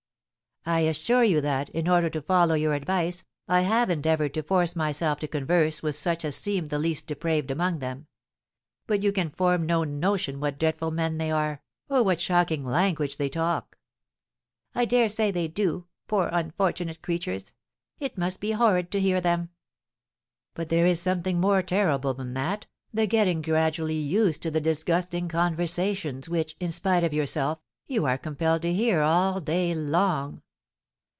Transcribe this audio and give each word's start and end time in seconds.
"I 0.63 0.81
assure 0.81 1.23
you 1.23 1.41
that, 1.41 1.69
in 1.71 1.87
order 1.89 2.07
to 2.11 2.21
follow 2.21 2.53
your 2.53 2.75
advice, 2.75 3.23
I 3.47 3.61
have 3.61 3.89
endeavoured 3.89 4.35
to 4.35 4.43
force 4.43 4.75
myself 4.75 5.17
to 5.21 5.27
converse 5.27 5.81
with 5.81 5.95
such 5.95 6.23
as 6.23 6.35
seemed 6.35 6.69
the 6.69 6.77
least 6.77 7.07
depraved 7.07 7.49
among 7.49 7.79
them; 7.79 8.05
but 8.85 9.01
you 9.01 9.11
can 9.11 9.31
form 9.31 9.65
no 9.65 9.83
notion 9.83 10.39
what 10.39 10.59
dreadful 10.59 10.91
men 10.91 11.17
they 11.17 11.31
are, 11.31 11.63
or 11.89 12.03
what 12.03 12.21
shocking 12.21 12.63
language 12.63 13.17
they 13.17 13.27
talk." 13.27 13.79
"I 14.75 14.85
dare 14.85 15.09
say 15.09 15.31
they 15.31 15.47
do, 15.47 15.87
poor 16.05 16.29
unfortunate 16.31 17.01
creatures! 17.01 17.53
It 17.97 18.15
must 18.15 18.39
be 18.39 18.51
horrid 18.51 18.91
to 18.91 19.01
hear 19.01 19.19
them." 19.19 19.49
"But 20.53 20.69
there 20.69 20.85
is 20.85 21.01
something 21.01 21.39
more 21.41 21.63
terrible 21.63 22.13
than 22.13 22.35
that, 22.35 22.67
the 22.93 23.07
getting 23.07 23.41
gradually 23.41 23.95
used 23.99 24.43
to 24.43 24.51
the 24.51 24.61
disgusting 24.61 25.27
conversations 25.27 26.29
which, 26.29 26.55
in 26.59 26.71
spite 26.71 27.03
of 27.03 27.13
yourself, 27.15 27.57
you 27.87 28.05
are 28.05 28.19
compelled 28.19 28.61
to 28.61 28.71
hear 28.71 29.01
all 29.01 29.41
day 29.41 29.73
long. 29.73 30.43